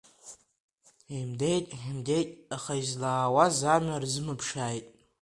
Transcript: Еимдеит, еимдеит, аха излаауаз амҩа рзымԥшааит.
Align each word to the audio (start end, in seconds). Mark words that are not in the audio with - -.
Еимдеит, 1.15 1.65
еимдеит, 1.83 2.29
аха 2.55 2.73
излаауаз 2.81 3.57
амҩа 3.73 4.01
рзымԥшааит. 4.03 4.85